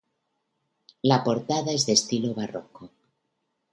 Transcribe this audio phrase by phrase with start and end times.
[1.11, 2.89] La portada es de estilo barroco.